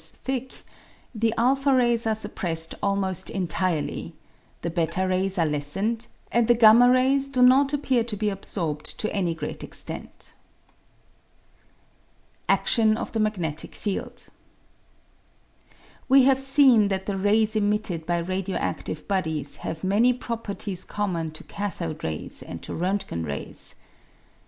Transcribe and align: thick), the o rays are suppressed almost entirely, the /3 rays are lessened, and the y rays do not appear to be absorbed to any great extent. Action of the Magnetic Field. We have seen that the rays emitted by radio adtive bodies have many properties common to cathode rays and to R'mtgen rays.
thick), 0.09 0.63
the 1.13 1.31
o 1.37 1.53
rays 1.75 2.07
are 2.07 2.15
suppressed 2.15 2.73
almost 2.81 3.29
entirely, 3.29 4.13
the 4.63 4.71
/3 4.71 5.07
rays 5.07 5.37
are 5.37 5.45
lessened, 5.45 6.07
and 6.31 6.47
the 6.47 6.57
y 6.59 6.87
rays 6.87 7.27
do 7.29 7.39
not 7.43 7.71
appear 7.71 8.03
to 8.03 8.17
be 8.17 8.27
absorbed 8.29 8.97
to 8.99 9.13
any 9.13 9.35
great 9.35 9.63
extent. 9.63 10.33
Action 12.49 12.97
of 12.97 13.11
the 13.11 13.19
Magnetic 13.19 13.75
Field. 13.75 14.23
We 16.09 16.23
have 16.23 16.41
seen 16.41 16.87
that 16.87 17.05
the 17.05 17.15
rays 17.15 17.55
emitted 17.55 18.07
by 18.07 18.17
radio 18.17 18.57
adtive 18.57 19.07
bodies 19.07 19.57
have 19.57 19.83
many 19.83 20.13
properties 20.13 20.83
common 20.83 21.29
to 21.29 21.43
cathode 21.43 22.03
rays 22.03 22.41
and 22.41 22.63
to 22.63 22.73
R'mtgen 22.75 23.23
rays. 23.23 23.75